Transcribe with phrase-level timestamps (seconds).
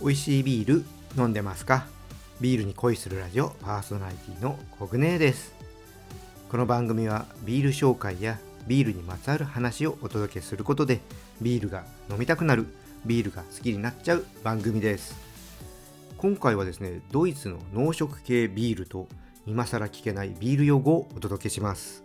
[0.00, 0.84] 美味しいビール
[1.18, 1.86] 飲んでますか？
[2.40, 5.52] ビールに恋するラジオパーソナリティのコグネです。
[6.48, 11.00] この番組はビール紹介やビールにまつわる話をお届けすることで
[11.42, 12.64] ビールが飲みたくなる
[13.04, 15.14] ビールが好きになっちゃう番組です。
[16.16, 19.06] 今回はですねドイツの農食系ビールと
[19.44, 22.04] 今更聞けないビール用語をお届けします。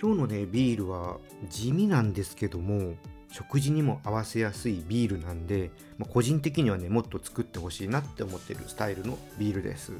[0.00, 1.18] 今日のねビールは
[1.50, 2.94] 地味なんですけども
[3.34, 9.90] 食事にも合わせやすいビールなんで、まあ、個人的にはねもっと作ってほしいなって思ってるスタイルのビールです、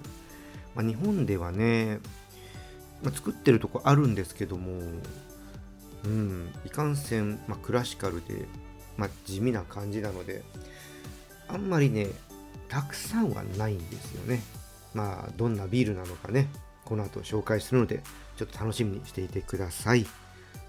[0.76, 1.98] まあ、日本ではね、
[3.02, 4.78] まあ、作ってるとこあるんですけども
[6.04, 8.46] うんいかんせん、まクラシカルで、
[8.96, 10.44] ま地味な感じなので
[11.48, 12.06] あんまりね
[12.68, 14.42] たくさんはないんですよね。
[14.94, 16.46] まあどんなビールなのかね
[16.84, 18.00] この後紹介するので
[18.36, 20.06] ちょっと楽しみにしていてください。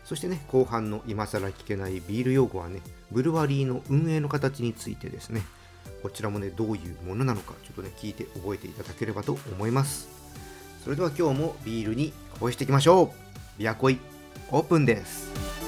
[0.06, 5.42] そしてね後半の今更聞けないビール用語はねブルワリーの運営の形についてですね。
[6.02, 10.08] こちらもねどういうものなのかちょっとね聞いて覚えていただければと思います。
[10.84, 13.60] それでは今日もビールに恋していきましょう。
[13.60, 13.98] ビアコイ
[14.52, 15.65] オープンです。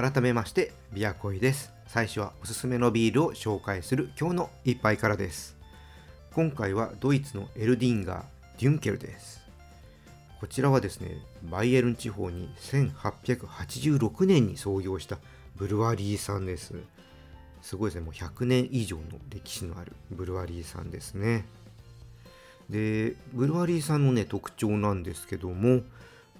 [0.00, 1.74] 改めましてビアコイです。
[1.86, 5.58] 最初はおすすめのビールを紹介する今日の一杯からです。
[6.32, 8.24] 今回はドイツのエルディンガー
[8.62, 9.42] デュンケルです。
[10.40, 15.18] こちらはですねバイエルン地方に1886年に創業した
[15.56, 16.72] ブルワリーさんです。
[17.60, 18.06] すごいですね。
[18.06, 21.44] もう100年以上の歴史のあるブルワリーさんですね。
[22.70, 25.82] でブルワリーさんのね特徴なんですけども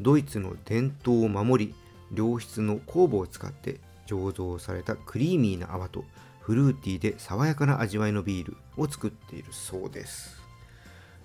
[0.01, 1.75] ドイツの伝統を守り
[2.13, 6.05] 良質の酵母を使って醸造されたクリーミーな泡と
[6.41, 10.41] フルーティーで爽やかな味わいのビールを作っているそうです。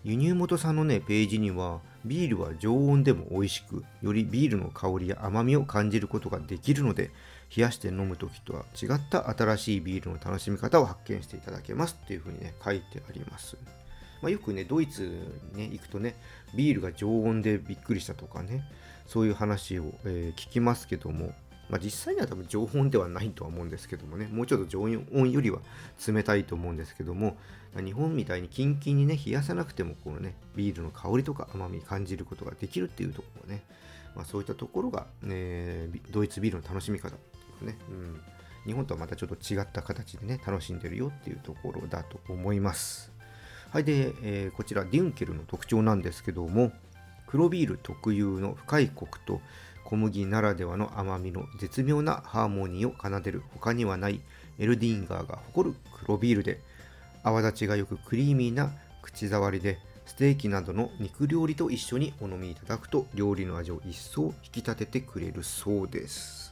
[0.03, 7.09] 輸入元さんのねページにはビールは常温でも美味しくよりビールの香りや甘みを感じることができるので
[7.56, 13.57] 冷やして飲む時とは違った新しいビールの楽しみ方を発見していただけますっていうふうにね書いてあります。
[14.22, 15.03] まあ、よくね、ドイツ
[15.53, 16.16] に、ね、行くとね、
[16.56, 18.63] ビールが常温でびっくりしたとかね、
[19.05, 21.33] そういう話を、えー、聞きますけども、
[21.69, 25.59] まあ、実際には多分常温ではないとは思うんですけどもね、もうちょっと常温よりは
[26.07, 27.38] 冷たいと思うんですけども、
[27.75, 33.63] 日本みたいにキンキンにね、冷やさなくても、このね、ビールの香りとか甘み感じることができるっていうところね、
[34.16, 38.22] まあ、そういったところが、ね、ドイツビールの楽しみ方っていうね、うん、
[38.66, 43.11] 日本とはまたちょっと違った形でね、楽しんでるよっていうところだと思います。
[43.72, 46.72] はい、で、えー、こちらデュンケルの特徴なんですけども、
[47.27, 49.41] 黒ビール特有の深いコクと
[49.83, 54.21] 小麦ならではの甘みの絶妙なハーモニーを奏でる他にはない
[54.57, 55.75] エルディンガーが誇る
[56.05, 56.59] 黒ビールで、
[57.23, 58.71] 泡立ちがよくクリーミーな
[59.01, 66.44] 口触りで、ステーキなどの肉料理と一緒にお飲みいただくと料理の味を一層引き立ててくれるそうです。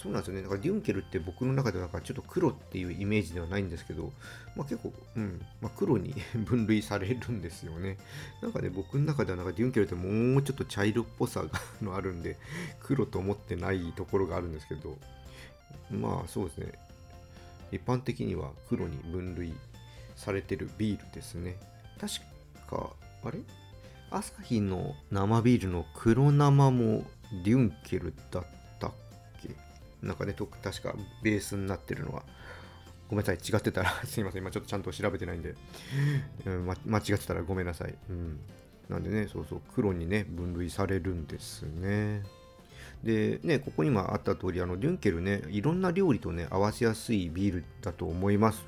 [0.00, 0.42] そうなんですよね。
[0.42, 4.12] だからデュンケルって僕の中ではなんかちょっと黒っていうイメージではないんですけど、
[4.56, 6.14] まあ、結構、うんまあ、黒に
[6.46, 7.98] 分類されるんですよね。
[8.40, 11.44] なんかね、僕の中ではなんかデュンケルってもうちょっと茶色っぽさ
[11.82, 12.38] があるんで、
[12.80, 14.96] 黒と思ってないところがあるんですけど、
[15.90, 16.72] まあそうですね。
[17.72, 19.54] 一般的には黒に分類
[20.16, 21.58] されてるビールですね。
[22.00, 22.14] 確
[22.68, 22.90] か、
[23.22, 23.38] あれ？
[24.10, 27.04] 朝日の生ビールの黒生も
[27.44, 28.59] デュンケルだった
[30.02, 32.22] なんかね、確かベースになってるのは、
[33.08, 35.54] ごめんなさい、違ってたら すいません、今ちょっとちゃんと調べてないんで、
[36.46, 37.94] うん、間違ってたらごめんなさい。
[38.08, 38.40] うん。
[38.88, 42.22] なんでね、そうそう、黒にね、分類されるんですね。
[43.04, 48.60] で、ね、ここにもあった通り、あの、デュンケルね、いろんな料理とね、合わせやすいビールだと思います。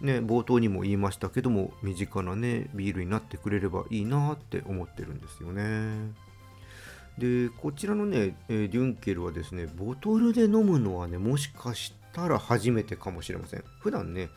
[0.00, 6.12] ね、冒頭にも言いましたけども、身近なね、ビールになってくれればいいなって思ってるんですよね。
[7.18, 13.64] でこちらのね、えデュンケルはですねボトルで飲むのはねもしかしたら初めてかもしれません。
[13.80, 14.28] 普段ね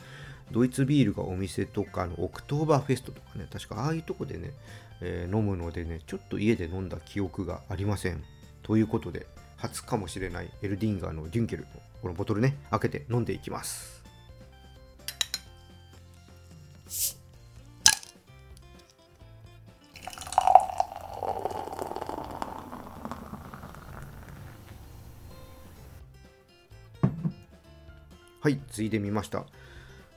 [0.51, 4.53] ドイツビールがお店とかのオクトーバーフェストとかね確かああいうとこでね、
[5.01, 8.23] えー、飲むのでねちょっと家で飲んだ記憶がありません。
[8.63, 9.27] ということで
[9.57, 11.69] 初かもしれないエルディンガーのデュンケルの
[12.01, 13.98] このボトルね開けて飲んでいきます。
[28.49, 29.45] はい次いでみました、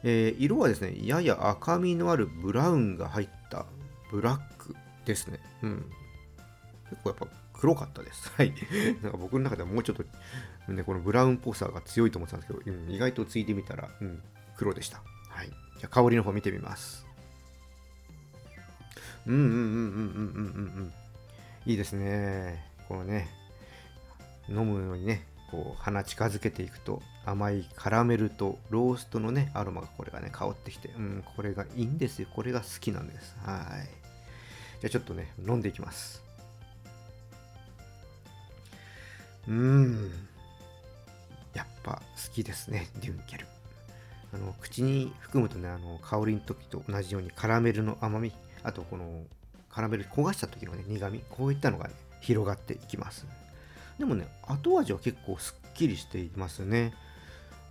[0.05, 3.67] えー、色はですねやや赤みのあるブラウンが入った
[4.11, 4.75] ブラック
[5.05, 5.85] ですねうん
[6.89, 8.29] 結構やっぱ黒かったです。
[8.37, 8.53] はい。
[9.03, 14.21] なんか僕の中ではもうちょっと、ね、このブラウンっぽさが強いと思ってたんですけど、うん、意外とついてみたら、うん、
[14.57, 15.01] 黒でした。
[15.29, 15.49] はい。
[15.49, 17.07] じゃあ香りの方見てみます。
[19.27, 20.93] うんうんうんうんうんうんうん。
[21.67, 22.67] いいですね。
[22.89, 23.29] このね、
[24.49, 32.29] 飲むのにね、こう鼻近づけていくと甘いカラメルとローストのねアロマがこれがね香ってきてうんこれがいいんですよ。
[32.35, 33.37] これが好きなんです。
[33.45, 33.89] はい。
[34.81, 36.23] じゃあちょっとね飲んでいきます。
[39.47, 40.11] うん。
[41.53, 43.47] やっぱ好きですねデュンケル。
[44.35, 48.33] あの口に含むとねあの香りの時と同じようにカラメルの甘み
[48.63, 49.25] あとこの
[49.69, 53.27] カラメル焦がした時のね苦みこういったのがね広がっていきます。
[53.99, 56.95] でもね後味は結構すっきりしていますね。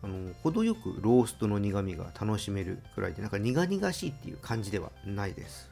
[0.04, 5.70] あの程よくローストの苦みが楽しめるくらいでなんか苦々しいっていう感じではないです。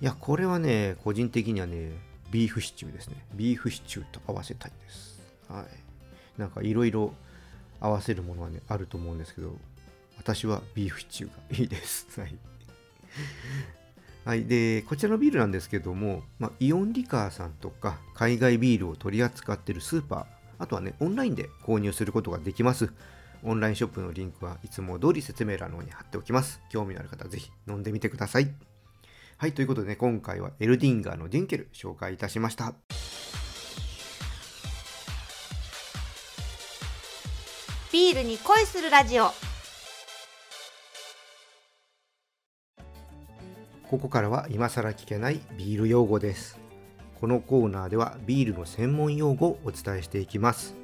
[0.00, 1.92] いやこれはね個人的にはね
[2.30, 3.24] ビーフシチューですね。
[3.34, 5.20] ビーフシチューと合わせたいです。
[5.48, 6.40] はい。
[6.40, 7.12] なんかいろいろ
[7.80, 9.54] 合わせるものはねあると思うんですけど
[10.16, 12.20] 私はビーフシチューがいいです。
[12.20, 12.36] はい。
[14.24, 20.24] はい、でこちらのビールなんですけども、まあ、イオンリカーさんとか海外ビールを取り扱っているスーパー
[20.58, 22.92] あとはねオンラインで購入することができます。
[23.42, 26.60] オンラインショップのリンクはいつも通り説明欄の方に貼っておきます。
[26.70, 28.52] 興味のある方はぜひ飲んでみてください。
[29.38, 32.74] はいということでね今回はエルディンガーのディンケル紹介いたしました。
[37.90, 39.49] ビールに恋するラジオ。
[43.90, 46.60] ここからは今更聞けないビール用語です。
[47.20, 50.76] このコーナーではビールの専門用語をお伝えしていきます。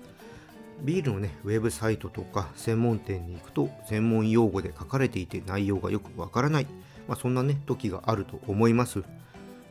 [0.83, 6.67] ビールのね、ウェブサイトとか専門店に行くと専門用語で書かれていて内容がよくわからない。
[7.07, 9.05] まあ、そんなね、時があると思います。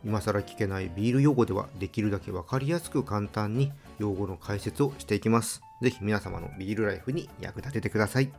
[0.05, 5.61] 今更聞けないビール用語ではできるだけわかりやすく簡単に用語の解説をしていきます。
[5.81, 8.31] ぜひ皆様のビールライフに役立ててください。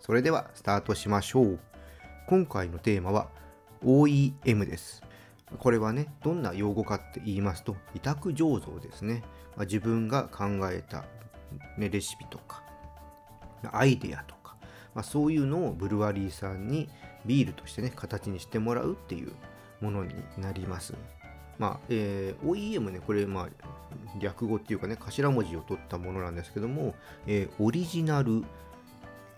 [0.00, 1.60] それではスタートしましょう。
[2.26, 3.28] 今回のテーマは
[3.84, 5.02] OEM です。
[5.58, 9.22] これはね、どんな用語かって言いますと、委託醸造ですね。
[9.56, 11.04] まあ自分が考えた、
[11.78, 12.62] ね、レシピとか、
[13.72, 14.56] アイデアとか、
[14.94, 16.88] まあ、そういうのをブルワリーさんに
[17.24, 19.32] ビールとしてね、形にしてもらうっていう
[19.80, 20.94] ものになります。
[21.58, 23.48] まあ、えー OEM ね、これ、まあ、
[24.18, 26.94] 略語っていうかね、頭文字を取ったものなんですけども、
[27.26, 28.44] えーオリジナル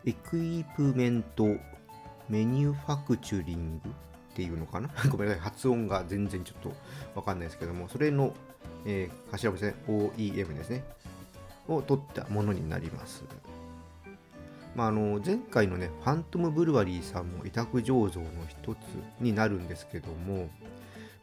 [0.04, 1.44] エクイプメント
[2.28, 3.90] メニューファクチュリング
[4.37, 4.91] っていうのかな？
[5.09, 6.73] ごめんなさい、発音が全然ちょっと
[7.15, 8.35] わかんないですけども、それの、
[8.85, 10.85] えー頭文字ですね、OEM ですね、
[11.69, 13.25] を取ったものになります。
[14.75, 18.79] まあ、あの前回のね、ファントムブルワリーさんも委託醸造の一つ
[19.21, 20.50] になるんですけども、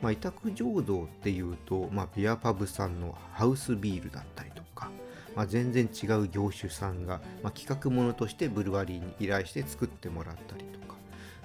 [0.02, 4.90] まあ、委託醸造っていうと、まあ、ビアパブさんのハウスビールだったりとか、
[5.36, 10.96] まあ、全然違う業種さんが、まあ、企画ものとしてブルワリーに依頼して作ってもらったりとか、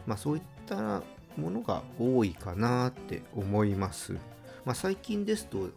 [0.07, 1.03] まあ、そういった
[1.39, 4.15] ものが多いかなって思います。
[4.65, 5.71] まあ、最近ですと、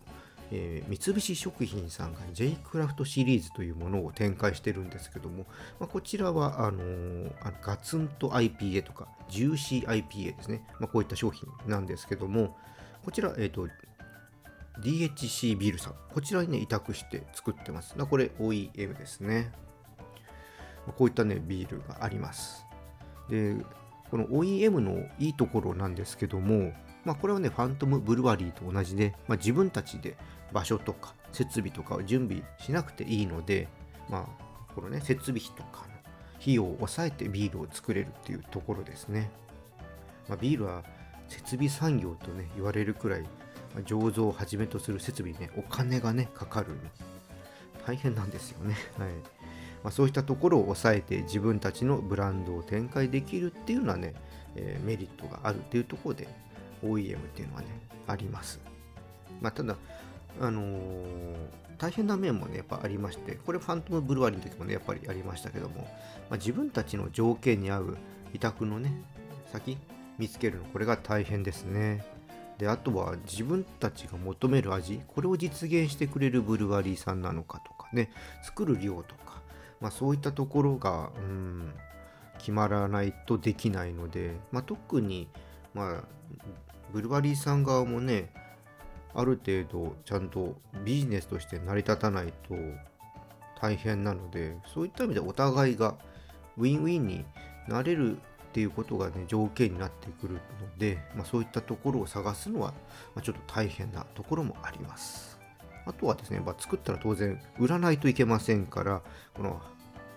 [0.52, 5.46] えー三菱食品さんが J クラフトシリーズというものを展開してるんですけども、
[5.80, 12.58] まあ、こちらはあのーあのガツンと IPA とかジューシー IPA ですね、まあ、こういった商品なんですけども
[13.06, 13.68] こちら、えー、と
[14.80, 15.94] DHC ビールさん。
[16.14, 17.96] こちらにね委託して作ってます。
[17.96, 19.52] これ OEM ですね。
[20.98, 22.66] こういったねビールがあります。
[23.30, 23.56] で
[24.12, 26.74] この OEM のいいところなんですけども、
[27.06, 30.18] まあ、これはね、ファントムブルワリーと同じで、まあ、自分たちで
[30.52, 33.70] 場所とか設備とかを準備しなくていいので、
[34.10, 35.94] まあ、このね、設備費とかの
[36.42, 39.32] 費用を抑えてビールを作れるっていうところですね。
[40.28, 40.84] まあ、ビールは
[41.30, 43.22] 設備産業とね、言われるくらい、
[43.74, 46.68] ま醸造をはじめとする設備にね、お金がね、かかる
[47.88, 48.76] 大変なんですよね。
[48.98, 49.10] はい。
[49.84, 54.14] まあ、そういったところを抑えて自分たちのブランドを展開できるっていうのはね、
[54.56, 56.28] えーメリットがあるっていうところで
[56.84, 57.68] OEM っていうのはね
[58.08, 58.60] あります。
[59.42, 59.76] まあ、ただ、
[60.40, 65.82] あのー大変な面もねやっぱありましてこれファントムブルワリーの時もねやっぱりありましたけども、
[66.30, 67.98] まあ、自分たちの条件に合う
[68.36, 69.02] 委託のね
[69.52, 69.80] 先
[70.20, 72.06] 見つけるのこれが大変ですね。
[72.60, 78.12] であとは自分たちが求める味これを実現してくれるブルワリーさんなのかとかね
[78.44, 79.41] 作る量とか、
[79.82, 81.74] まあ、そういったところが、うん、
[82.38, 85.28] 決まらないとできないので、まあ、特に、
[85.74, 86.04] まあ、
[86.94, 88.32] ブルワリーさん側もね
[89.14, 92.56] ある程度ちゃんとビジネスとして成り立たないと
[93.60, 95.96] 大変なのでそういった意味でお互いが
[96.58, 97.26] ウィンウィンに
[97.68, 98.20] 慣れるっ
[98.54, 100.40] ていうことがね条件になってくるの
[100.78, 102.74] で、まあ、そういったところを探すのは、
[103.16, 105.41] まあ、ちょっと大変なところもあります。
[105.86, 109.02] あとはですね、まあ、作ったら当然売らないといけませんから
[109.34, 109.62] この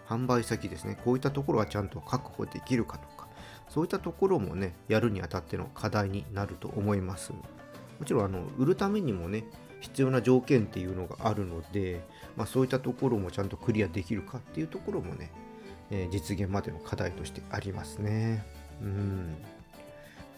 [0.06, 3.28] 販売先ですねこういったところはちゃんと確保できるかとか
[3.68, 7.38] そういったところもねやるにあたっての課題になると思いますも
[8.04, 9.44] ちろんあの売るためにもね
[9.80, 12.02] 必要な条件っていうのがあるので、
[12.36, 15.30] まあ、そういったところもちゃんとクリアできるかっていうところもね、
[15.90, 18.46] えー、実現までの課題としてありますね。
[18.80, 19.36] うん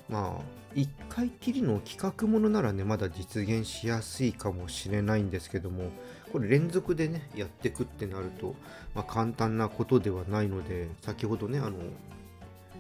[0.09, 5.91] まあ1回きりの企画ものならねまだ実現しやすいかもしれないんですけども
[6.31, 8.55] これ連続でねやっていくってなると、
[8.95, 11.73] まあ、簡単なことではないので先ほどねあの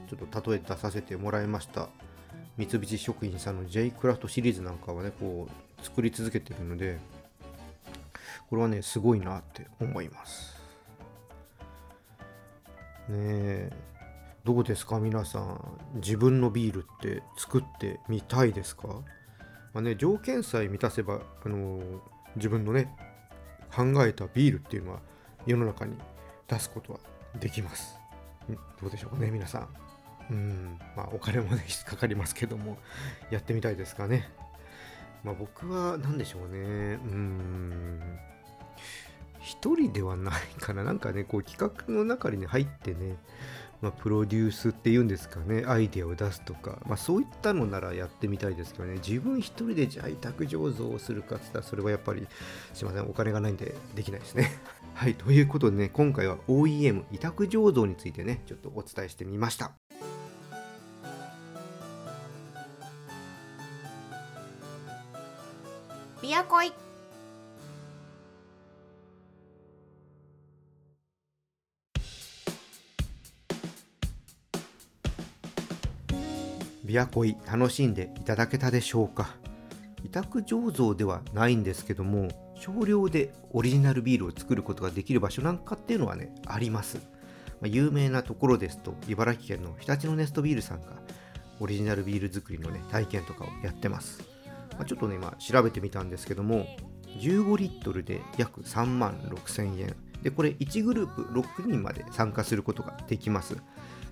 [0.09, 1.89] ちょっと例え出させてもらいました
[2.59, 6.99] 三菱食品さんの J クラフトシリーズなんかはねこう作り続けてるので
[8.51, 10.55] これはねすごいなって思います。
[13.09, 13.96] ねえ。
[14.47, 15.01] どうですか？
[15.01, 15.61] 皆さん
[15.97, 21.83] 自分のビールって作ってみたいですか、まあね、条件さえ満たせば、あのー、
[22.37, 22.97] 自分のね
[23.75, 25.01] 考えたビールっていうのは
[25.47, 25.99] 世の中に
[26.47, 27.01] 出すことは
[27.41, 27.99] できます。
[28.81, 29.69] どうでしょうかね皆さん。
[30.31, 32.79] うんまあお金もね引っかかりますけども。
[33.33, 34.31] やってみたいですかね。
[35.25, 36.59] まあ僕は何でしょうね。
[36.59, 38.01] うん。
[39.41, 40.85] 一人ではないかな。
[40.85, 43.17] なんかねこう企画の中に、入ってね
[43.83, 48.95] まあ、プロデュースっていうんですかねアイデアを出すとか、まあ、そういったのならやってみたいですけどね。
[48.95, 52.27] 自分一人でじゃあ委託醸造をするかって言ったらそれはやっぱり
[52.73, 54.51] すいませんお金がないんでできないですね。
[54.95, 59.73] はいということでね今回は OEM 委託醸造についてねちょっとお伝えしてみました。
[66.23, 66.86] ビアコイ。
[76.87, 79.37] ビアコイ楽しんでいただけたでしょうか？
[80.05, 86.99] 委託醸造ではないんですけども少量でオリジナルビールを作ることができる場所なんかっていうのはねあります
[87.61, 90.89] ま有名なところですと茨城県の日立のネストビールさんが
[91.61, 94.37] オリジナルビール作りのね体験とかをやってます
[94.77, 96.67] まあ、ちょっとね、今調べてみたんですけども、
[97.19, 99.97] 15リットルで約3万6000円。
[100.23, 103.57] で、これ1グループ6人まで参加することができます。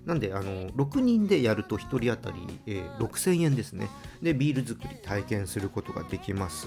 [0.06, 3.88] なんで、あの、6人でやると1人当たり、えー、6000円ですね。
[4.22, 6.66] で、ビール作り体験することができます。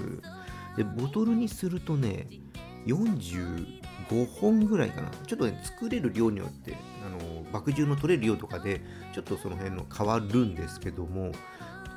[0.75, 2.27] で、ボトルにするとね、
[2.87, 5.09] 45本ぐらいかな。
[5.27, 6.75] ちょっとね、作れる量によって、
[7.05, 8.81] あの、麦汁の取れる量とかで、
[9.13, 11.31] ちょっとその辺の変わるんですけども、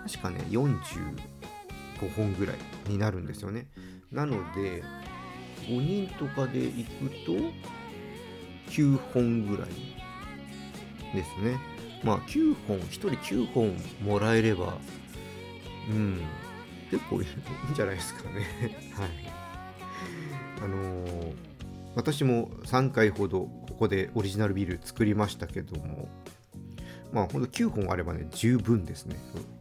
[0.06, 2.56] 確かね、45本ぐらい
[2.86, 3.68] になるんですよね。
[4.12, 4.82] なので、
[5.66, 7.32] 5人とかで行くと、
[8.70, 9.99] 9本ぐらい
[11.14, 11.58] ですね。
[12.02, 14.78] まあ、9本、1人9本もらえれば、
[15.90, 16.20] うん、
[16.90, 18.46] 結構いいんじゃないですかね。
[18.92, 19.10] はい。
[20.62, 21.34] あのー、
[21.94, 26.08] 私も3回ほどここでオリジナルビール作りましたけども、
[27.12, 29.16] まあ、ほんと9本あればね、十分ですね。
[29.34, 29.60] うん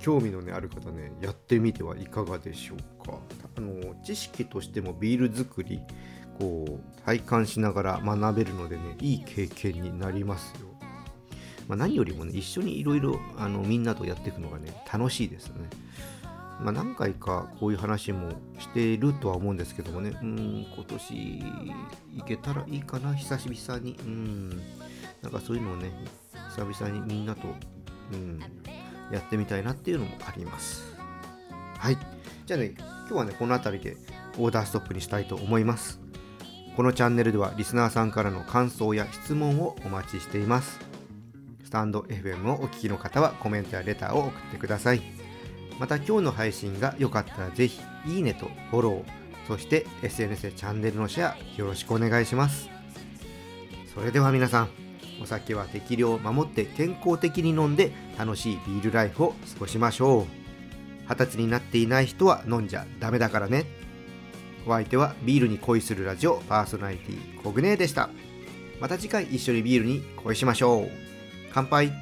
[0.00, 3.18] 興味の、ね、ある方ねやってみてはいかがでしょうか
[3.56, 5.80] あの知識としてもビール作り
[6.38, 10.69] こう体感しながら学べるのでねいい経験になりますよ、
[11.70, 13.20] まあ、何よりもね一緒にいろいろ
[13.64, 15.70] みんなとやっていくのがね楽しいですね
[16.60, 21.42] まあ、何回かこういう話もしているとは思うんですけどもね、うん、今年
[22.16, 23.96] 行けたらいいかな、久々に。
[23.98, 24.50] うん、
[25.22, 25.90] なんかそういうのをね、
[26.54, 27.48] 久々にみんなと、
[28.12, 28.40] うん、
[29.10, 30.94] やってみたいなっていうのもあります。
[31.78, 31.96] はい。
[32.44, 33.96] じゃあね、今日はね、この辺りで
[34.36, 35.98] オーダーストップにしたいと思います。
[36.76, 40.89] このチャンネルではリスナーさんからの感想や質問をお待ちしています。
[41.70, 45.02] スタンド FM をお聞きの方はコメントやレターを送ってください。
[45.78, 49.04] また今日の配信が良かったらぜひいいねとフォロー、
[49.46, 52.68] そして SNS でチャンネルのシェアよろしくお願いします。
[53.94, 54.68] それでは皆さん、
[55.22, 60.24] お酒は適量を守って健康的に飲んで楽しいビールライフを過ごしましょう
[61.08, 63.66] 二十歳になっていない人は飲んじゃダメだからね
[64.66, 68.10] お相手はビールに恋するラジオパーソナリティコグネーでした
[68.80, 71.09] また次回一緒にビールに恋しましょう
[71.52, 71.92] 乾杯。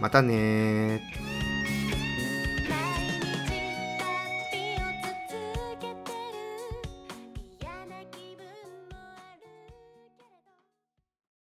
[0.00, 1.00] またね